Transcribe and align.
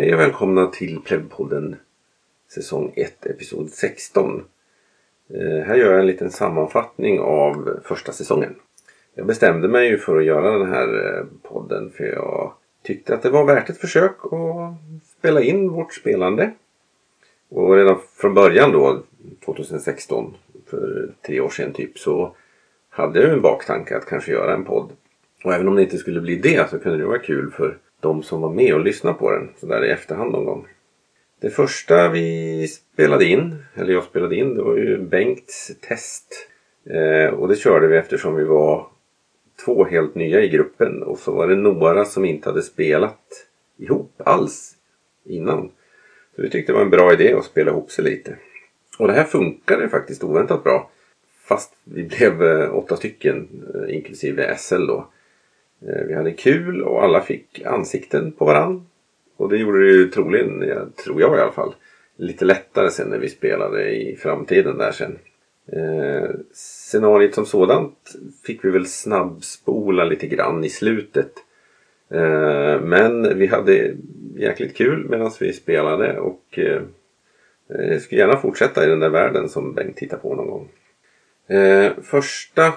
Hej 0.00 0.14
och 0.14 0.20
välkomna 0.20 0.66
till 0.66 1.00
Plebpodden 1.00 1.76
säsong 2.54 2.92
1 2.96 3.26
episod 3.26 3.70
16. 3.70 4.44
Eh, 5.34 5.66
här 5.66 5.74
gör 5.74 5.90
jag 5.90 6.00
en 6.00 6.06
liten 6.06 6.30
sammanfattning 6.30 7.20
av 7.20 7.80
första 7.84 8.12
säsongen. 8.12 8.54
Jag 9.14 9.26
bestämde 9.26 9.68
mig 9.68 9.88
ju 9.88 9.98
för 9.98 10.16
att 10.16 10.24
göra 10.24 10.58
den 10.58 10.68
här 10.68 11.18
eh, 11.18 11.24
podden 11.42 11.90
för 11.90 12.04
jag 12.04 12.52
tyckte 12.82 13.14
att 13.14 13.22
det 13.22 13.30
var 13.30 13.44
värt 13.44 13.70
ett 13.70 13.80
försök 13.80 14.16
att 14.24 14.74
spela 15.18 15.42
in 15.42 15.68
vårt 15.68 15.94
spelande. 15.94 16.52
Och 17.48 17.76
redan 17.76 17.98
från 18.16 18.34
början 18.34 18.72
då, 18.72 19.02
2016, 19.44 20.34
för 20.66 21.12
tre 21.26 21.40
år 21.40 21.50
sedan 21.50 21.72
typ, 21.72 21.98
så 21.98 22.36
hade 22.90 23.20
jag 23.20 23.32
en 23.32 23.42
baktanke 23.42 23.96
att 23.96 24.06
kanske 24.06 24.32
göra 24.32 24.54
en 24.54 24.64
podd. 24.64 24.92
Och 25.44 25.54
även 25.54 25.68
om 25.68 25.76
det 25.76 25.82
inte 25.82 25.98
skulle 25.98 26.20
bli 26.20 26.36
det 26.36 26.70
så 26.70 26.78
kunde 26.78 26.98
det 26.98 27.06
vara 27.06 27.18
kul 27.18 27.50
för 27.50 27.78
de 28.00 28.22
som 28.22 28.40
var 28.40 28.52
med 28.52 28.74
och 28.74 28.80
lyssnade 28.80 29.18
på 29.18 29.30
den 29.30 29.48
sådär 29.60 29.84
i 29.84 29.90
efterhand 29.90 30.32
någon 30.32 30.44
gång. 30.44 30.66
Det 31.40 31.50
första 31.50 32.08
vi 32.08 32.68
spelade 32.68 33.24
in, 33.24 33.56
eller 33.74 33.92
jag 33.92 34.04
spelade 34.04 34.36
in, 34.36 34.54
det 34.54 34.62
var 34.62 34.76
ju 34.76 34.98
Bengts 34.98 35.72
test. 35.80 36.48
Eh, 36.84 37.34
och 37.34 37.48
det 37.48 37.56
körde 37.56 37.88
vi 37.88 37.96
eftersom 37.96 38.34
vi 38.36 38.44
var 38.44 38.86
två 39.64 39.84
helt 39.84 40.14
nya 40.14 40.42
i 40.42 40.48
gruppen 40.48 41.02
och 41.02 41.18
så 41.18 41.32
var 41.32 41.48
det 41.48 41.56
några 41.56 42.04
som 42.04 42.24
inte 42.24 42.48
hade 42.48 42.62
spelat 42.62 43.46
ihop 43.76 44.12
alls 44.24 44.76
innan. 45.24 45.70
Så 46.36 46.42
vi 46.42 46.50
tyckte 46.50 46.72
det 46.72 46.76
var 46.76 46.84
en 46.84 46.90
bra 46.90 47.12
idé 47.12 47.32
att 47.32 47.44
spela 47.44 47.70
ihop 47.70 47.90
sig 47.90 48.04
lite. 48.04 48.36
Och 48.98 49.06
det 49.06 49.12
här 49.12 49.24
funkade 49.24 49.88
faktiskt 49.88 50.24
oväntat 50.24 50.64
bra. 50.64 50.90
Fast 51.44 51.74
vi 51.84 52.02
blev 52.02 52.42
eh, 52.42 52.76
åtta 52.76 52.96
stycken, 52.96 53.48
eh, 53.74 53.94
inklusive 53.96 54.56
SL 54.58 54.86
då. 54.86 55.08
Eh, 55.88 56.06
vi 56.06 56.14
hade 56.14 56.32
kul 56.32 56.82
och 56.82 57.04
alla 57.04 57.20
fick 57.20 57.62
ansikten 57.66 58.32
på 58.32 58.44
varann. 58.44 58.86
Och 59.36 59.48
det 59.48 59.56
gjorde 59.56 59.84
det 59.84 59.90
ju 59.90 60.08
troligen, 60.08 60.62
jag 60.68 60.96
tror 60.96 61.20
jag 61.20 61.38
i 61.38 61.40
alla 61.40 61.52
fall, 61.52 61.74
lite 62.16 62.44
lättare 62.44 62.90
sen 62.90 63.08
när 63.08 63.18
vi 63.18 63.28
spelade 63.28 63.90
i 63.90 64.16
framtiden 64.16 64.78
där 64.78 64.92
sen. 64.92 65.18
Eh, 65.72 66.30
scenariet 66.52 67.34
som 67.34 67.46
sådant 67.46 68.16
fick 68.46 68.64
vi 68.64 68.70
väl 68.70 68.86
snabbspola 68.86 70.04
lite 70.04 70.26
grann 70.26 70.64
i 70.64 70.68
slutet. 70.68 71.32
Eh, 72.10 72.80
men 72.80 73.38
vi 73.38 73.46
hade 73.46 73.94
jäkligt 74.36 74.76
kul 74.76 75.06
medan 75.08 75.30
vi 75.40 75.52
spelade 75.52 76.18
och 76.18 76.58
eh, 76.58 76.82
jag 77.68 78.02
skulle 78.02 78.20
gärna 78.20 78.36
fortsätta 78.36 78.84
i 78.84 78.88
den 78.88 79.00
där 79.00 79.08
världen 79.08 79.48
som 79.48 79.74
Bengt 79.74 79.96
tittar 79.96 80.16
på 80.16 80.34
någon 80.34 80.50
gång. 80.50 80.68
Eh, 81.46 81.92
första 82.02 82.72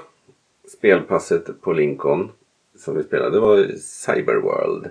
spelpasset 0.68 1.62
på 1.62 1.74
Lincoln 1.74 2.32
som 2.76 2.98
vi 2.98 3.04
spelade 3.04 3.40
var 3.40 3.68
Cyberworld. 3.78 4.90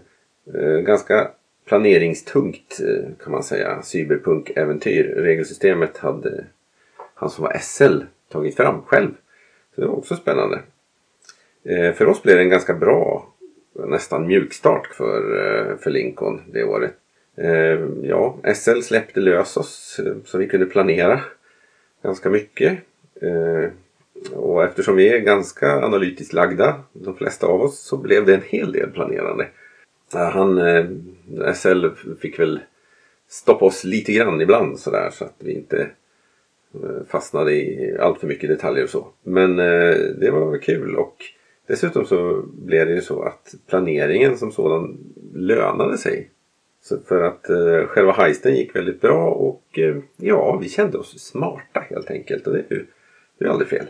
Eh, 0.55 0.79
ganska 0.79 1.31
planeringstungt 1.65 2.81
eh, 2.81 3.25
kan 3.25 3.33
man 3.33 3.43
säga. 3.43 3.83
Cyberpunk-äventyr. 3.83 5.15
Regelsystemet 5.17 5.99
hade 5.99 6.45
han 7.15 7.31
som 7.31 7.45
var 7.45 7.59
SL 7.61 8.01
tagit 8.29 8.57
fram 8.57 8.83
själv. 8.83 9.11
Så 9.75 9.81
det 9.81 9.87
var 9.87 9.97
också 9.97 10.17
spännande. 10.17 10.61
Eh, 11.65 11.93
för 11.93 12.07
oss 12.07 12.23
blev 12.23 12.37
det 12.37 12.43
en 12.43 12.49
ganska 12.49 12.75
bra, 12.75 13.33
nästan 13.87 14.27
mjukstart 14.27 14.87
för, 14.87 15.77
för 15.77 15.91
Lincoln 15.91 16.41
det 16.53 16.65
året. 16.65 16.95
Ja, 18.03 18.37
SL 18.55 18.81
släppte 18.81 19.21
lös 19.21 19.57
oss 19.57 20.01
så 20.25 20.39
vi 20.39 20.49
kunde 20.49 20.67
planera 20.67 21.21
ganska 22.03 22.31
mycket. 22.31 22.79
Och 24.33 24.65
eftersom 24.65 24.97
vi 24.97 25.09
är 25.09 25.19
ganska 25.19 25.73
analytiskt 25.73 26.33
lagda, 26.33 26.83
de 26.93 27.17
flesta 27.17 27.47
av 27.47 27.63
oss, 27.63 27.79
så 27.79 27.97
blev 27.97 28.27
det 28.27 28.35
en 28.35 28.43
hel 28.47 28.73
del 28.73 28.91
planerande. 28.91 29.49
Han, 30.13 30.59
eh, 30.59 30.87
SL 31.55 31.87
fick 32.21 32.39
väl 32.39 32.61
stoppa 33.29 33.65
oss 33.65 33.85
lite 33.85 34.13
grann 34.13 34.41
ibland 34.41 34.79
sådär 34.79 35.11
så 35.13 35.25
att 35.25 35.37
vi 35.39 35.53
inte 35.53 35.91
eh, 36.75 37.07
fastnade 37.09 37.53
i 37.53 37.97
allt 38.01 38.21
för 38.21 38.27
mycket 38.27 38.51
detaljer 38.51 38.85
och 38.85 38.91
så. 38.91 39.07
Men 39.23 39.59
eh, 39.59 39.97
det 40.21 40.31
var 40.31 40.59
kul 40.59 40.97
och 40.97 41.17
dessutom 41.67 42.05
så 42.05 42.43
blev 42.47 42.87
det 42.87 42.95
ju 42.95 43.01
så 43.01 43.23
att 43.23 43.55
planeringen 43.69 44.39
som 44.39 44.53
sådan 44.53 44.99
lönade 45.35 45.99
sig. 45.99 46.31
Så 46.83 46.99
för 46.99 47.23
att 47.23 47.51
eh, 47.51 47.87
själva 47.87 48.13
heisten 48.13 48.57
gick 48.57 48.77
väldigt 48.77 49.01
bra 49.01 49.31
och 49.31 49.79
eh, 49.79 49.97
ja, 50.17 50.59
vi 50.63 50.69
kände 50.69 50.99
oss 50.99 51.21
smarta 51.21 51.81
helt 51.81 52.11
enkelt 52.11 52.47
och 52.47 52.53
det 52.53 52.59
är 52.59 52.75
ju, 52.75 52.87
det 53.39 53.45
är 53.45 53.49
aldrig 53.49 53.69
fel. 53.69 53.87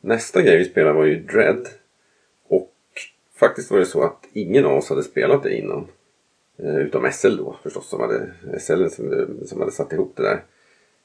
Nästa 0.00 0.42
grej 0.42 0.58
vi 0.58 0.64
spelade 0.64 0.94
var 0.94 1.04
ju 1.04 1.20
Dread. 1.20 1.68
Och 2.48 2.72
faktiskt 3.34 3.70
var 3.70 3.78
det 3.78 3.86
så 3.86 4.02
att 4.02 4.28
ingen 4.32 4.64
av 4.64 4.76
oss 4.76 4.88
hade 4.88 5.02
spelat 5.02 5.42
det 5.42 5.56
innan. 5.56 5.86
Eh, 6.62 6.76
utom 6.76 7.12
SL 7.12 7.36
då 7.36 7.56
förstås 7.62 7.88
som 7.88 8.00
hade, 8.00 8.30
SL 8.58 8.86
som, 8.88 9.26
som 9.46 9.60
hade 9.60 9.72
satt 9.72 9.92
ihop 9.92 10.12
det 10.16 10.22
där. 10.22 10.42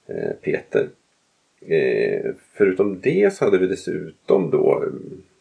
Eh, 0.07 0.31
Peter. 0.41 0.89
Eh, 1.61 2.31
förutom 2.53 2.99
det 2.99 3.33
så 3.33 3.45
hade 3.45 3.57
vi 3.57 3.67
dessutom 3.67 4.51
då 4.51 4.85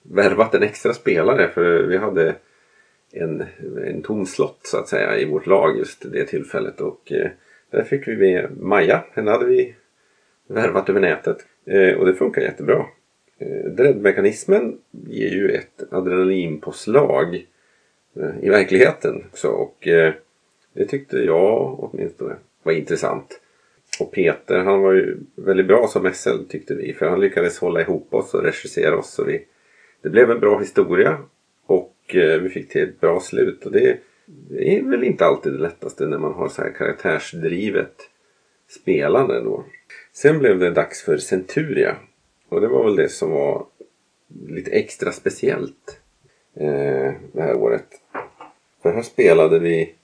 värvat 0.03 0.55
en 0.55 0.63
extra 0.63 0.95
spelare 0.95 1.49
för 1.49 1.83
vi 1.83 1.97
hade 1.97 2.35
en, 3.13 3.45
en 3.87 4.03
tom 4.03 4.27
slott 4.27 4.61
så 4.63 4.79
att 4.79 4.89
säga 4.89 5.19
i 5.19 5.25
vårt 5.25 5.47
lag 5.47 5.79
just 5.79 6.13
det 6.13 6.25
tillfället. 6.25 6.81
Och 6.81 7.13
där 7.71 7.85
fick 7.85 8.09
vi 8.09 8.17
med 8.17 8.57
Maja. 8.57 9.05
Henne 9.13 9.31
hade 9.31 9.47
vi 9.47 9.75
värvat 10.49 10.89
över 10.89 11.01
nätet. 11.01 11.37
och 11.99 12.07
det 12.07 12.15
funkar 12.15 12.43
jättebra. 12.43 12.87
Eh, 13.39 13.71
Dreadmekanismen 13.71 14.79
ger 14.91 15.31
ju 15.31 15.51
ett 15.51 15.83
adrenalinpåslag 15.91 17.35
eh, 18.17 18.45
i 18.45 18.49
verkligheten 18.49 19.25
också. 19.31 19.49
Och 19.49 19.89
eh, 19.89 20.15
det 20.73 20.85
tyckte 20.85 21.19
jag 21.19 21.85
åtminstone 21.85 22.37
var 22.63 22.73
intressant. 22.73 23.41
Och 24.01 24.13
Peter 24.13 24.59
han 24.59 24.83
var 24.83 24.93
ju 24.93 25.17
väldigt 25.35 25.67
bra 25.67 25.87
som 25.87 26.13
SL 26.13 26.45
tyckte 26.49 26.75
vi. 26.75 26.93
För 26.93 27.07
han 27.07 27.21
lyckades 27.21 27.59
hålla 27.59 27.81
ihop 27.81 28.15
oss 28.15 28.35
och 28.35 28.43
regissera 28.43 28.99
oss. 28.99 29.11
Så 29.11 29.25
vi, 29.25 29.45
det 30.03 30.09
blev 30.09 30.31
en 30.31 30.41
bra 30.41 30.59
historia. 30.59 31.19
Och 31.67 31.95
vi 32.13 32.49
fick 32.49 32.69
till 32.69 32.83
ett 32.83 33.01
bra 33.01 33.21
slut. 33.21 33.67
Och 33.67 33.73
det, 33.73 33.99
det 34.27 34.77
är 34.77 34.83
väl 34.83 35.05
inte 35.05 35.25
alltid 35.25 35.53
det 35.53 35.59
lättaste 35.59 36.07
när 36.07 36.19
man 36.19 36.33
har 36.33 36.49
så 36.49 36.63
här 36.63 36.71
karaktärsdrivet 36.71 37.95
spelande 38.69 39.41
då. 39.41 39.65
Sen 40.13 40.39
blev 40.39 40.59
det 40.59 40.71
dags 40.71 41.03
för 41.03 41.17
Centuria. 41.17 41.97
Och 42.49 42.61
det 42.61 42.69
var 42.69 42.85
väl 42.85 42.97
det 42.97 43.09
som 43.09 43.31
var 43.31 43.67
lite 44.49 44.71
extra 44.71 45.13
speciellt 45.13 46.01
eh, 46.55 47.13
det 47.33 47.43
här 47.43 47.55
året. 47.55 47.87
För 48.83 48.93
här 48.93 49.03
spelade 49.03 49.59
vi 49.59 49.95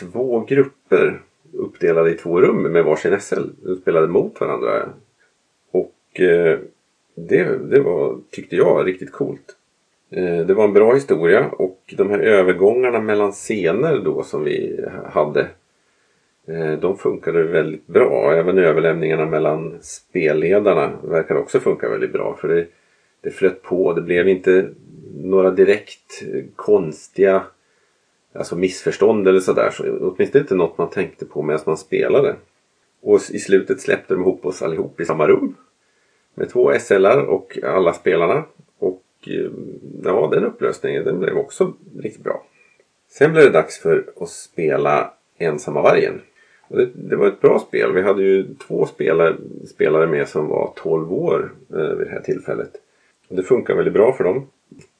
två 0.00 0.40
grupper 0.40 1.20
uppdelade 1.52 2.10
i 2.10 2.14
två 2.14 2.40
rum 2.40 2.62
med 2.62 2.84
varsin 2.84 3.20
SL. 3.20 3.42
De 3.62 3.76
spelade 3.76 4.08
mot 4.08 4.40
varandra. 4.40 4.88
Och 5.70 6.20
eh, 6.20 6.58
det, 7.14 7.70
det 7.70 7.80
var, 7.80 8.18
tyckte 8.30 8.56
jag, 8.56 8.86
riktigt 8.86 9.12
coolt. 9.12 9.56
Eh, 10.10 10.46
det 10.46 10.54
var 10.54 10.64
en 10.64 10.72
bra 10.72 10.94
historia 10.94 11.48
och 11.48 11.94
de 11.96 12.10
här 12.10 12.18
övergångarna 12.18 13.00
mellan 13.00 13.32
scener 13.32 13.98
då 13.98 14.22
som 14.22 14.44
vi 14.44 14.84
hade 15.04 15.48
Eh, 16.48 16.72
de 16.72 16.98
funkade 16.98 17.42
väldigt 17.42 17.86
bra. 17.86 18.32
Även 18.32 18.58
överlämningarna 18.58 19.26
mellan 19.26 19.78
spelledarna 19.80 20.92
verkar 21.02 21.34
också 21.34 21.60
funka 21.60 21.88
väldigt 21.88 22.12
bra. 22.12 22.36
För 22.40 22.48
det, 22.48 22.66
det 23.20 23.30
flöt 23.30 23.62
på. 23.62 23.92
Det 23.92 24.02
blev 24.02 24.28
inte 24.28 24.68
några 25.14 25.50
direkt 25.50 26.22
konstiga 26.56 27.42
alltså 28.32 28.56
missförstånd 28.56 29.28
eller 29.28 29.40
sådär. 29.40 29.70
Så, 29.70 29.98
åtminstone 30.00 30.42
inte 30.42 30.54
något 30.54 30.78
man 30.78 30.90
tänkte 30.90 31.26
på 31.26 31.42
medan 31.42 31.60
man 31.66 31.76
spelade. 31.76 32.36
Och 33.00 33.20
i 33.30 33.38
slutet 33.38 33.80
släppte 33.80 34.14
de 34.14 34.20
ihop 34.20 34.46
oss 34.46 34.62
allihop 34.62 35.00
i 35.00 35.04
samma 35.04 35.26
rum. 35.26 35.54
Med 36.34 36.50
två 36.50 36.72
SLR 36.78 37.20
och 37.20 37.58
alla 37.62 37.92
spelarna. 37.92 38.44
Och 38.78 39.04
eh, 39.26 39.50
ja, 40.04 40.28
den 40.32 40.44
upplösningen 40.44 41.04
den 41.04 41.18
blev 41.18 41.36
också 41.36 41.72
riktigt 41.98 42.24
bra. 42.24 42.46
Sen 43.08 43.32
blev 43.32 43.44
det 43.44 43.50
dags 43.50 43.78
för 43.78 44.04
att 44.20 44.28
spela 44.28 45.14
Ensamma 45.38 45.82
vargen. 45.82 46.20
Det, 46.68 46.88
det, 46.94 47.16
var 47.16 47.26
ett 47.26 47.40
bra 47.40 47.58
spel. 47.58 47.92
Vi 47.92 48.02
hade 48.02 48.22
ju 48.22 48.46
två 48.66 48.86
spelare, 48.86 49.36
spelare 49.66 50.06
med 50.06 50.28
som 50.28 50.48
var 50.48 50.72
12 50.76 51.12
år 51.12 51.52
eh, 51.70 51.96
vid 51.96 52.06
det 52.06 52.12
här 52.12 52.20
tillfället. 52.20 52.70
Och 53.28 53.36
det 53.36 53.42
funkar 53.42 53.74
väldigt 53.74 53.94
bra 53.94 54.12
för 54.12 54.24
dem. 54.24 54.46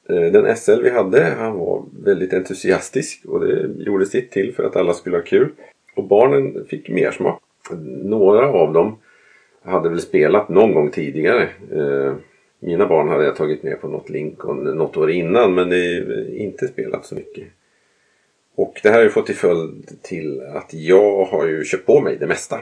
Eh, 0.09 0.31
den 0.31 0.55
SL 0.55 0.81
vi 0.81 0.89
hade, 0.89 1.23
han 1.23 1.59
var 1.59 1.83
väldigt 2.03 2.33
entusiastisk 2.33 3.25
och 3.25 3.39
det 3.39 3.69
gjorde 3.77 4.05
sitt 4.05 4.31
till 4.31 4.53
för 4.53 4.63
att 4.63 4.75
alla 4.75 4.93
skulle 4.93 5.17
ha 5.17 5.23
kul. 5.23 5.49
Och 5.95 6.03
barnen 6.03 6.65
fick 6.65 6.89
mer 6.89 7.11
smak. 7.11 7.41
Några 8.03 8.47
av 8.47 8.73
dem 8.73 8.97
hade 9.63 9.89
väl 9.89 10.01
spelat 10.01 10.49
någon 10.49 10.73
gång 10.73 10.91
tidigare. 10.91 11.49
Eh, 11.71 12.13
mina 12.59 12.87
barn 12.87 13.09
hade 13.09 13.25
jag 13.25 13.35
tagit 13.35 13.63
med 13.63 13.81
på 13.81 13.87
något 13.87 14.09
Lincoln 14.09 14.63
något 14.63 14.97
år 14.97 15.11
innan 15.11 15.53
men 15.53 15.69
det 15.69 16.05
inte 16.37 16.67
spelat 16.67 17.05
så 17.05 17.15
mycket. 17.15 17.43
Och 18.59 18.79
det 18.83 18.89
här 18.89 18.95
har 18.95 19.03
ju 19.03 19.09
fått 19.09 19.25
till 19.25 19.35
följd 19.35 20.01
till 20.01 20.41
att 20.41 20.73
jag 20.73 21.25
har 21.25 21.47
ju 21.47 21.63
köpt 21.63 21.85
på 21.85 22.01
mig 22.01 22.17
det 22.17 22.27
mesta 22.27 22.59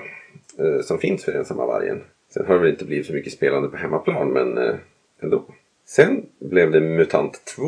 eh, 0.60 0.82
som 0.82 1.00
finns 1.00 1.26
för 1.26 1.32
ensamma 1.32 1.66
vargen. 1.66 2.04
Sen 2.34 2.46
har 2.46 2.54
det 2.54 2.60
väl 2.60 2.70
inte 2.70 2.86
blivit 2.86 3.06
så 3.06 3.14
mycket 3.14 3.34
spelande 3.34 3.70
på 3.70 3.78
hemmaplan 3.78 4.30
men 4.30 4.58
eh, 4.58 4.76
ändå. 5.22 5.44
Sen 5.86 6.26
blev 6.40 6.72
det 6.72 6.80
MUTANT 6.80 7.46
2. 7.56 7.66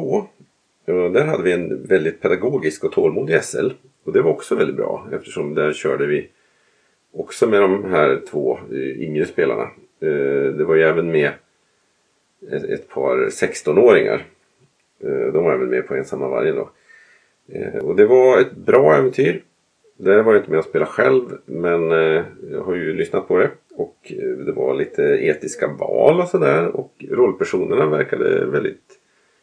Och 0.85 1.11
där 1.11 1.25
hade 1.25 1.43
vi 1.43 1.51
en 1.51 1.83
väldigt 1.83 2.21
pedagogisk 2.21 2.83
och 2.83 2.91
tålmodig 2.91 3.43
SL 3.43 3.69
Och 4.03 4.13
det 4.13 4.21
var 4.21 4.31
också 4.31 4.55
väldigt 4.55 4.75
bra 4.75 5.07
eftersom 5.11 5.55
där 5.55 5.73
körde 5.73 6.05
vi 6.05 6.29
också 7.13 7.47
med 7.47 7.61
de 7.61 7.85
här 7.85 8.21
två 8.31 8.59
eh, 8.71 9.01
yngre 9.01 9.25
spelarna. 9.25 9.69
Eh, 9.99 10.53
det 10.57 10.63
var 10.63 10.75
ju 10.75 10.83
även 10.83 11.11
med 11.11 11.31
ett 12.51 12.89
par 12.89 13.17
16-åringar. 13.17 14.25
Eh, 15.03 15.33
de 15.33 15.43
var 15.43 15.53
även 15.53 15.69
med 15.69 15.87
på 15.87 15.95
ensamma 15.95 16.27
vargen 16.27 16.55
då. 16.55 16.69
Eh, 17.51 17.79
och 17.79 17.95
det 17.95 18.05
var 18.05 18.39
ett 18.39 18.55
bra 18.55 18.95
äventyr. 18.95 19.43
Där 19.97 20.23
var 20.23 20.33
jag 20.33 20.41
inte 20.41 20.51
med 20.51 20.59
och 20.59 20.65
spela 20.65 20.85
själv 20.85 21.37
men 21.45 21.91
eh, 21.91 22.23
jag 22.51 22.61
har 22.63 22.75
ju 22.75 22.93
lyssnat 22.93 23.27
på 23.27 23.37
det. 23.37 23.51
Och 23.75 24.13
eh, 24.17 24.45
det 24.45 24.51
var 24.51 24.73
lite 24.73 25.03
etiska 25.03 25.67
val 25.67 26.21
och 26.21 26.27
sådär. 26.27 26.67
Och 26.75 27.05
rollpersonerna 27.09 27.85
verkade 27.85 28.45
väldigt 28.45 28.99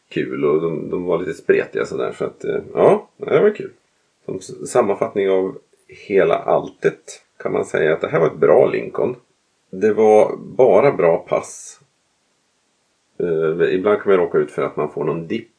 kul 0.09 0.45
och 0.45 0.61
de, 0.61 0.89
de 0.89 1.05
var 1.05 1.19
lite 1.19 1.33
spretiga 1.33 1.85
sådär. 1.85 2.11
Så 2.17 2.25
att 2.25 2.45
ja, 2.73 3.09
det 3.17 3.39
var 3.39 3.55
kul. 3.55 3.71
Som 4.25 4.39
sammanfattning 4.67 5.29
av 5.29 5.57
hela 6.07 6.35
alltet 6.35 7.21
kan 7.37 7.51
man 7.53 7.65
säga 7.65 7.93
att 7.93 8.01
det 8.01 8.07
här 8.07 8.19
var 8.19 8.27
ett 8.27 8.37
bra 8.37 8.65
Lincoln. 8.65 9.15
Det 9.69 9.93
var 9.93 10.37
bara 10.37 10.91
bra 10.91 11.17
pass. 11.17 11.79
Ibland 13.71 14.01
kan 14.01 14.11
man 14.11 14.17
råka 14.17 14.37
ut 14.37 14.51
för 14.51 14.61
att 14.61 14.75
man 14.75 14.91
får 14.91 15.03
någon 15.03 15.27
dipp. 15.27 15.56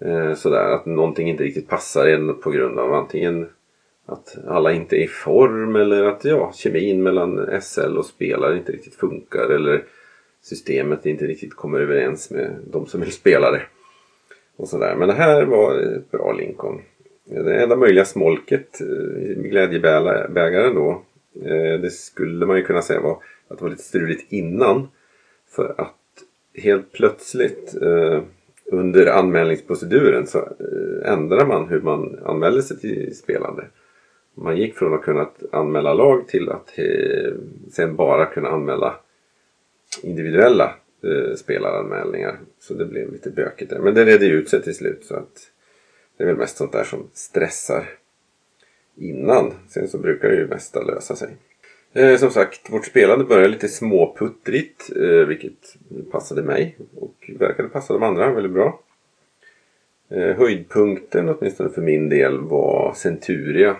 Eh, 0.00 0.34
sådär 0.34 0.70
att 0.70 0.86
någonting 0.86 1.28
inte 1.28 1.44
riktigt 1.44 1.68
passar 1.68 2.06
en 2.06 2.40
på 2.40 2.50
grund 2.50 2.78
av 2.78 2.94
antingen 2.94 3.48
att 4.06 4.38
alla 4.46 4.72
inte 4.72 4.96
är 4.96 5.04
i 5.04 5.08
form 5.08 5.76
eller 5.76 6.04
att 6.04 6.24
ja, 6.24 6.52
kemin 6.54 7.02
mellan 7.02 7.60
SL 7.62 7.98
och 7.98 8.06
spelare 8.06 8.56
inte 8.56 8.72
riktigt 8.72 8.94
funkar 8.94 9.48
eller 9.50 9.84
systemet 10.42 11.06
inte 11.06 11.26
riktigt 11.26 11.54
kommer 11.54 11.80
överens 11.80 12.30
med 12.30 12.56
de 12.70 12.86
som 12.86 13.02
är 13.02 13.06
spelare. 13.06 13.62
Och 14.56 14.68
sådär. 14.68 14.94
Men 14.94 15.08
det 15.08 15.14
här 15.14 15.44
var 15.44 15.78
ett 15.78 16.10
bra 16.10 16.32
Lincoln. 16.32 16.80
Det 17.24 17.62
enda 17.62 17.76
möjliga 17.76 18.04
smolket 18.04 18.80
i 18.80 19.34
glädjebägaren 19.34 20.74
då. 20.74 21.02
Eh, 21.44 21.80
det 21.80 21.90
skulle 21.90 22.46
man 22.46 22.56
ju 22.56 22.62
kunna 22.62 22.82
säga 22.82 23.00
var 23.00 23.18
att 23.48 23.58
det 23.58 23.64
var 23.64 23.70
lite 23.70 23.82
struligt 23.82 24.32
innan. 24.32 24.88
För 25.48 25.74
att 25.78 25.94
helt 26.54 26.92
plötsligt 26.92 27.82
eh, 27.82 28.22
under 28.72 29.06
anmälningsproceduren 29.06 30.26
så 30.26 30.38
eh, 30.38 31.12
ändrade 31.12 31.46
man 31.46 31.68
hur 31.68 31.80
man 31.80 32.18
anmälde 32.24 32.62
sig 32.62 32.78
till 32.78 33.16
spelande. 33.16 33.64
Man 34.34 34.56
gick 34.56 34.74
från 34.74 34.94
att 34.94 35.02
kunna 35.02 35.28
anmäla 35.52 35.94
lag 35.94 36.28
till 36.28 36.48
att 36.50 36.78
eh, 36.78 37.32
sen 37.72 37.96
bara 37.96 38.26
kunna 38.26 38.48
anmäla 38.48 38.96
individuella 40.02 40.74
eh, 41.02 41.34
spelaranmälningar. 41.36 42.38
Så 42.60 42.74
det 42.74 42.86
blev 42.86 43.12
lite 43.12 43.30
bökigt 43.30 43.70
där. 43.70 43.78
Men 43.78 43.94
det 43.94 44.04
redde 44.04 44.26
ut 44.26 44.48
sig 44.48 44.62
till 44.62 44.74
slut. 44.74 45.04
så 45.04 45.14
att 45.14 45.50
det 46.16 46.24
är 46.24 46.26
väl 46.26 46.36
mest 46.36 46.56
sånt 46.56 46.72
där 46.72 46.84
som 46.84 47.08
stressar 47.12 47.88
innan. 48.96 49.52
Sen 49.68 49.88
så 49.88 49.98
brukar 49.98 50.28
det 50.28 50.36
ju 50.36 50.46
mesta 50.46 50.82
lösa 50.82 51.16
sig. 51.16 51.36
Eh, 51.96 52.16
som 52.16 52.30
sagt, 52.30 52.70
vårt 52.70 52.86
spelande 52.86 53.24
började 53.24 53.48
lite 53.48 53.68
småputtrigt. 53.68 54.90
Eh, 54.96 55.26
vilket 55.26 55.76
passade 56.10 56.42
mig 56.42 56.76
och 56.94 57.30
verkade 57.38 57.68
passa 57.68 57.94
de 57.94 58.02
andra 58.02 58.32
väldigt 58.32 58.52
bra. 58.52 58.80
Eh, 60.08 60.36
höjdpunkten, 60.36 61.28
åtminstone 61.28 61.70
för 61.70 61.82
min 61.82 62.08
del, 62.08 62.38
var 62.38 62.94
Centuria. 62.96 63.76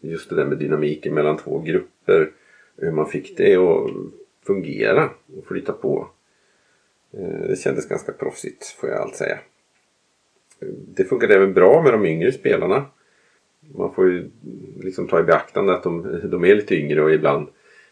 Just 0.00 0.30
det 0.30 0.36
där 0.36 0.44
med 0.44 0.58
dynamiken 0.58 1.14
mellan 1.14 1.36
två 1.36 1.58
grupper. 1.58 2.30
Hur 2.76 2.90
man 2.90 3.06
fick 3.06 3.36
det 3.36 3.56
att 3.56 3.90
fungera 4.46 5.10
och 5.36 5.46
flyta 5.46 5.72
på. 5.72 6.08
Eh, 7.12 7.48
det 7.48 7.58
kändes 7.58 7.88
ganska 7.88 8.12
proffsigt 8.12 8.66
får 8.66 8.88
jag 8.88 9.00
allt 9.00 9.16
säga 9.16 9.38
eh, 10.60 10.68
det 10.68 11.04
funkade 11.04 11.34
även 11.34 11.54
bra 11.54 11.82
med 11.82 11.92
de 11.92 12.06
yngre 12.06 12.32
spelarna. 12.32 12.86
Man 13.74 13.94
får 13.94 14.10
ju 14.10 14.30
liksom 14.80 15.08
ta 15.08 15.20
i 15.20 15.22
beaktande 15.22 15.74
att 15.74 15.82
de, 15.82 16.20
de 16.30 16.44
är 16.44 16.54
lite 16.54 16.74
yngre 16.74 17.02
och 17.02 17.12
ibland 17.12 17.48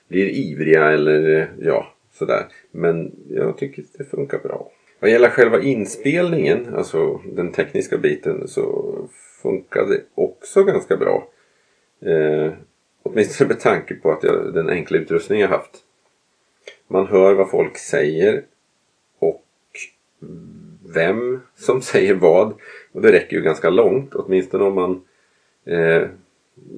blir 0.08 0.26
ivriga 0.26 0.90
eller 0.90 1.50
ja, 1.60 1.94
sådär. 2.12 2.46
Men 2.70 3.12
jag 3.28 3.58
tycker 3.58 3.84
det 3.98 4.04
funkar 4.04 4.38
bra. 4.38 4.70
Vad 5.00 5.10
gäller 5.10 5.30
själva 5.30 5.62
inspelningen, 5.62 6.74
alltså 6.74 7.20
den 7.32 7.52
tekniska 7.52 7.98
biten, 7.98 8.48
så 8.48 8.94
funkar 9.42 9.86
det 9.86 10.00
också 10.14 10.64
ganska 10.64 10.96
bra. 10.96 11.28
Eh, 12.00 12.52
åtminstone 13.02 13.48
med 13.48 13.60
tanke 13.60 13.94
på 13.94 14.12
att 14.12 14.22
jag, 14.22 14.54
den 14.54 14.68
enkla 14.68 14.98
utrustning 14.98 15.40
jag 15.40 15.48
haft. 15.48 15.78
Man 16.88 17.06
hör 17.06 17.34
vad 17.34 17.50
folk 17.50 17.78
säger 17.78 18.44
och 19.18 19.44
vem 20.94 21.40
som 21.56 21.82
säger 21.82 22.14
vad. 22.14 22.54
Och 22.92 23.02
det 23.02 23.12
räcker 23.12 23.36
ju 23.36 23.42
ganska 23.42 23.70
långt, 23.70 24.14
åtminstone 24.14 24.64
om 24.64 24.74
man 24.74 25.04
eh, 25.64 26.08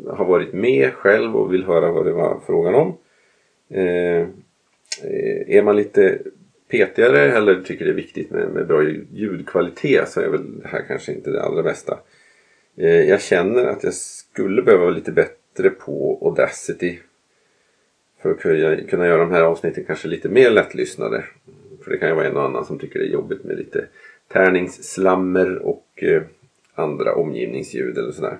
har 0.07 0.25
varit 0.25 0.53
med 0.53 0.93
själv 0.93 1.37
och 1.37 1.55
vill 1.55 1.65
höra 1.65 1.93
vad 1.93 2.07
det 2.07 2.13
var 2.13 2.41
frågan 2.47 2.75
om. 2.75 2.97
Eh, 3.71 4.21
eh 5.03 5.57
är 5.57 5.63
man 5.63 5.77
lite 5.77 6.19
petigare 6.69 7.33
eller 7.33 7.63
tycker 7.63 7.85
det 7.85 7.91
är 7.91 7.95
viktigt 7.95 8.31
med, 8.31 8.49
med 8.49 8.67
bra 8.67 8.83
ljudkvalitet 9.13 10.09
så 10.09 10.21
är 10.21 10.29
väl 10.29 10.61
det 10.61 10.69
här 10.69 10.85
kanske 10.89 11.13
inte 11.13 11.31
det 11.31 11.43
allra 11.43 11.63
bästa. 11.63 11.99
Eh, 12.77 13.09
jag 13.09 13.23
känner 13.23 13.65
att 13.65 13.85
jag 13.85 13.95
skulle 13.95 14.63
behöva 14.63 14.85
vara 14.85 14.95
lite 14.95 15.13
bättre 15.13 15.71
på 15.71 16.19
Audacity 16.23 16.99
för 18.23 18.31
att 18.31 18.89
kunna 18.91 19.07
göra 19.07 19.19
de 19.19 19.31
här 19.31 19.43
avsnitten 19.43 19.85
kanske 19.85 20.09
lite 20.09 20.29
mer 20.29 20.51
lättlyssnade. 20.51 21.25
För 21.85 21.91
det 21.91 21.99
kan 21.99 22.09
ju 22.09 22.15
vara 22.15 22.27
en 22.27 22.37
och 22.37 22.45
annan 22.45 22.65
som 22.65 22.79
tycker 22.79 22.99
det 22.99 23.07
är 23.07 23.13
jobbigt 23.13 23.45
med 23.45 23.57
lite 23.57 23.87
tärningsslammer 24.29 25.59
och 25.59 25.87
eh, 25.97 26.23
andra 26.75 27.15
omgivningsljud 27.15 27.99
eller 27.99 28.13
sådär. 28.13 28.39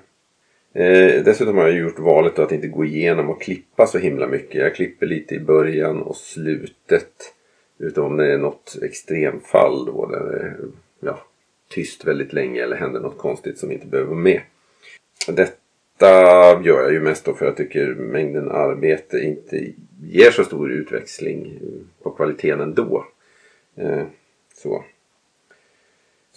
Eh, 0.75 1.25
dessutom 1.25 1.57
har 1.57 1.65
jag 1.65 1.79
gjort 1.79 1.99
valet 1.99 2.39
att 2.39 2.53
inte 2.53 2.69
gå 2.69 2.85
igenom 2.85 3.31
och 3.31 3.43
klippa 3.43 3.87
så 3.87 3.99
himla 3.99 4.27
mycket. 4.27 4.61
Jag 4.61 4.75
klipper 4.75 5.07
lite 5.07 5.35
i 5.35 5.41
början 5.41 6.03
och 6.03 6.17
slutet. 6.17 7.35
Utom 7.79 8.05
om 8.05 8.17
det 8.17 8.33
är 8.33 8.39
något 8.39 8.77
extremfall 8.83 9.87
då 9.87 10.07
där 10.07 10.25
det 10.25 10.39
är 10.39 10.57
ja, 11.01 11.19
tyst 11.69 12.05
väldigt 12.05 12.33
länge 12.33 12.63
eller 12.63 12.77
händer 12.77 13.01
något 13.01 13.19
konstigt 13.19 13.59
som 13.59 13.73
inte 13.73 13.87
behöver 13.87 14.11
vara 14.11 14.21
med. 14.21 14.41
Detta 15.27 16.63
gör 16.65 16.83
jag 16.83 16.93
ju 16.93 17.01
mest 17.01 17.25
då 17.25 17.35
för 17.35 17.47
att 17.47 17.59
jag 17.59 17.69
tycker 17.69 17.87
mängden 17.95 18.51
arbete 18.51 19.19
inte 19.19 19.73
ger 20.03 20.31
så 20.31 20.45
stor 20.45 20.73
utväxling 20.73 21.59
på 22.03 22.11
kvaliteten 22.11 22.61
ändå. 22.61 23.07
Eh, 23.77 24.03
så 24.55 24.85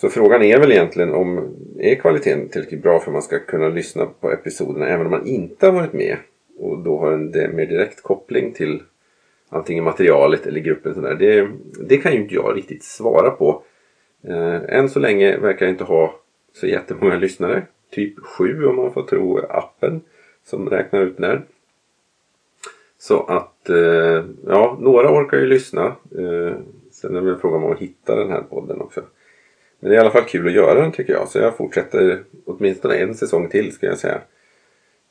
så 0.02 0.10
frågan 0.10 0.44
är 0.44 0.60
väl 0.60 0.72
egentligen 0.72 1.14
om 1.14 1.56
är 1.80 1.96
kvaliteten 1.96 2.50
tillräckligt 2.50 2.84
bra 2.84 3.00
för 3.00 3.08
att 3.08 3.14
man 3.14 3.22
ska 3.22 3.40
kunna 3.40 3.70
lyssna 3.70 4.06
på 4.06 4.32
episoderna 4.32 4.88
även 4.88 5.06
om 5.06 5.12
man 5.12 5.28
inte 5.28 5.66
har 5.66 5.74
varit 5.74 5.94
med 5.94 6.18
och 6.60 6.80
då 6.80 7.00
har 7.00 7.12
en 7.12 7.32
mer 7.32 7.66
direkt 7.66 8.04
koppling 8.04 8.54
till 8.54 8.82
antingen 9.50 9.84
materialet 9.84 10.46
eller 10.46 10.60
gruppen. 10.60 10.94
Sådär. 10.94 11.16
Det, 11.16 11.50
det 11.88 11.98
kan 11.98 12.14
ju 12.14 12.22
inte 12.22 12.36
jag 12.36 12.58
riktigt 12.58 12.84
svara 12.84 13.32
på. 13.32 13.64
Eh, 14.24 14.78
än 14.78 14.90
så 14.90 15.00
länge 15.00 15.38
verkar 15.38 15.66
jag 15.66 15.74
inte 15.74 15.84
ha 15.84 16.20
så 16.54 16.68
jättemånga 16.68 17.16
lyssnare. 17.16 17.64
Typ 17.92 18.20
sju 18.20 18.66
om 18.66 18.76
man 18.76 18.94
får 18.94 19.04
tro 19.04 19.40
appen 19.50 20.02
som 20.46 20.70
räknar 20.70 21.02
ut 21.02 21.20
när. 21.20 21.46
Så 23.00 23.24
att 23.24 23.70
eh, 23.70 24.26
ja, 24.48 24.78
några 24.80 25.12
orkar 25.12 25.38
ju 25.38 25.46
lyssna. 25.46 25.86
Eh, 26.18 26.56
sen 26.92 27.16
är 27.16 27.22
det 27.22 27.26
väl 27.26 27.40
frågan 27.40 27.64
om 27.64 27.72
att 27.72 27.80
hitta 27.80 28.16
den 28.16 28.30
här 28.30 28.42
podden 28.42 28.82
också. 28.82 29.02
Men 29.80 29.90
det 29.90 29.96
är 29.96 29.98
i 29.98 30.02
alla 30.02 30.12
fall 30.12 30.24
kul 30.24 30.48
att 30.48 30.54
göra 30.54 30.82
den 30.82 30.92
tycker 30.92 31.14
jag. 31.14 31.28
Så 31.28 31.40
jag 31.40 31.58
fortsätter 31.58 32.24
åtminstone 32.46 32.96
en 32.96 33.16
säsong 33.16 33.50
till 33.50 33.72
ska 33.72 33.86
jag 33.86 33.98
säga. 33.98 34.22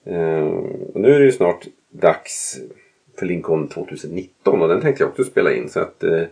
Ehm, 0.05 0.57
och 0.95 1.01
nu 1.01 1.15
är 1.15 1.19
det 1.19 1.25
ju 1.25 1.33
snart 1.33 1.67
dags 1.91 2.61
för 3.19 3.27
Lincoln 3.27 3.69
2019 3.69 4.63
och 4.63 4.69
den 4.69 4.81
tänkte 4.81 5.03
jag 5.03 5.11
också 5.11 5.25
spela 5.25 5.53
in. 5.53 5.69
Så 5.69 5.81
att 5.81 6.05
eh, 6.05 6.23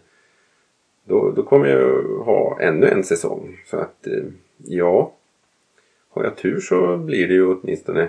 då, 1.05 1.31
då 1.31 1.43
kommer 1.43 1.67
jag 1.67 2.03
ha 2.25 2.61
ännu 2.61 2.89
en 2.89 3.05
säsong. 3.05 3.61
Så 3.67 3.77
att 3.77 4.07
eh, 4.07 4.25
ja, 4.57 5.13
har 6.11 6.25
jag 6.25 6.37
tur 6.37 6.61
så 6.61 6.97
blir 6.97 7.29
det 7.29 7.35
ju 7.35 7.55
åtminstone 7.55 8.03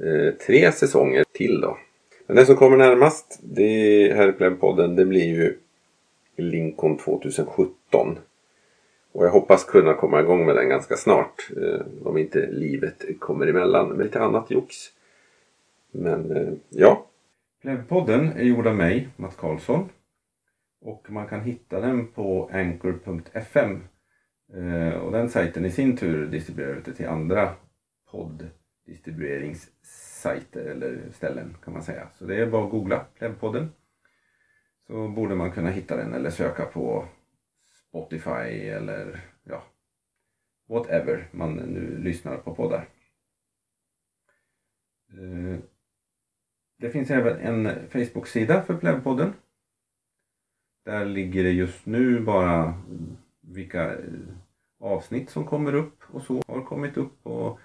eh, 0.00 0.34
tre 0.46 0.72
säsonger 0.72 1.24
till 1.32 1.60
då. 1.60 1.78
Men 2.26 2.36
den 2.36 2.46
som 2.46 2.56
kommer 2.56 2.76
närmast 2.76 3.38
det 3.42 4.12
här 4.14 4.52
i 4.52 4.54
podden 4.54 4.96
det 4.96 5.04
blir 5.04 5.24
ju 5.24 5.58
Lincoln 6.36 6.96
2017. 6.96 8.18
Och 9.12 9.24
jag 9.24 9.30
hoppas 9.30 9.64
kunna 9.64 9.94
komma 9.94 10.20
igång 10.20 10.46
med 10.46 10.56
den 10.56 10.68
ganska 10.68 10.96
snart. 10.96 11.50
Eh, 11.56 11.80
om 12.04 12.18
inte 12.18 12.46
livet 12.46 13.20
kommer 13.20 13.46
emellan 13.46 13.88
med 13.88 14.06
lite 14.06 14.20
annat 14.20 14.50
jox. 14.50 14.76
Men 15.90 16.36
eh, 16.36 16.52
ja. 16.68 17.04
Plevpodden 17.62 18.32
är 18.32 18.42
gjord 18.42 18.66
av 18.66 18.76
mig, 18.76 19.08
Mats 19.16 19.36
Karlsson. 19.36 19.88
Och 20.80 21.10
man 21.10 21.26
kan 21.26 21.40
hitta 21.40 21.80
den 21.80 22.06
på 22.06 22.50
anchor.fm. 22.52 23.80
Eh, 24.54 24.94
och 24.94 25.12
den 25.12 25.28
sajten 25.28 25.64
i 25.64 25.70
sin 25.70 25.96
tur 25.96 26.26
distribuerar 26.26 26.76
ut 26.76 26.84
det 26.84 26.92
till 26.92 27.08
andra 27.08 27.50
podddistribueringssajter 28.10 30.64
eller 30.64 31.00
ställen 31.12 31.56
kan 31.64 31.72
man 31.72 31.82
säga. 31.82 32.08
Så 32.14 32.24
det 32.24 32.36
är 32.36 32.46
bara 32.46 32.64
att 32.64 32.70
googla 32.70 33.04
Plevpodden 33.18 33.72
så 34.86 35.08
borde 35.08 35.34
man 35.34 35.52
kunna 35.52 35.70
hitta 35.70 35.96
den 35.96 36.14
eller 36.14 36.30
söka 36.30 36.64
på 36.64 37.04
Spotify 37.88 38.68
eller 38.68 39.20
ja, 39.44 39.62
whatever 40.68 41.28
man 41.32 41.54
nu 41.54 41.98
lyssnar 41.98 42.36
på 42.36 42.54
poddar. 42.54 42.88
Eh, 45.12 45.58
det 46.78 46.90
finns 46.90 47.10
även 47.10 47.38
en 47.38 47.88
Facebook-sida 47.88 48.62
för 48.62 48.76
Plevpodden. 48.76 49.32
Där 50.84 51.04
ligger 51.04 51.44
det 51.44 51.52
just 51.52 51.86
nu 51.86 52.20
bara 52.20 52.74
vilka 53.40 53.92
eh, 53.92 53.98
avsnitt 54.78 55.30
som 55.30 55.44
kommer 55.44 55.74
upp 55.74 56.02
och 56.06 56.22
så 56.22 56.42
har 56.46 56.62
kommit 56.62 56.96
upp 56.96 57.26
och 57.26 57.60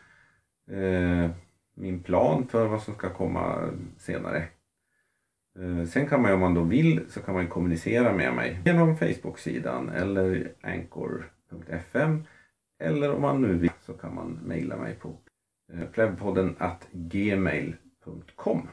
eh, 0.74 1.32
min 1.74 2.04
plan 2.04 2.48
för 2.48 2.68
vad 2.68 2.82
som 2.82 2.94
ska 2.94 3.14
komma 3.14 3.70
senare. 3.98 4.48
Eh, 5.60 5.86
sen 5.86 6.08
kan 6.08 6.22
man 6.22 6.34
om 6.34 6.40
man 6.40 6.54
då 6.54 6.64
vill 6.64 7.02
så 7.10 7.22
kan 7.22 7.34
man 7.34 7.48
kommunicera 7.48 8.14
med 8.14 8.34
mig 8.34 8.62
genom 8.66 8.98
Facebook-sidan 8.98 9.90
eller 9.90 10.52
anchor.fm 10.62 12.24
eller 12.84 13.16
om 13.16 13.22
man 13.22 13.42
nu 13.42 13.54
vill 13.54 13.72
så 13.86 13.94
kan 13.94 14.16
man 14.16 14.40
mejla 14.44 14.78
mig 14.78 14.96
på 14.96 15.18
eh, 15.74 15.86
plevpodden 15.92 16.56
gmail.com 16.92 18.68